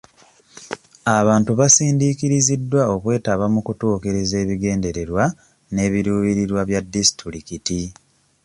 Abantu 1.17 1.51
basindiikiriziddwa 1.59 2.81
okwetaba 2.95 3.45
mu 3.53 3.59
kutuukiriza 3.67 4.35
ebigendererwa 4.43 5.23
n'ebiruubirirwa 5.73 6.61
bya 6.69 6.79
disitulikiti. 6.93 7.81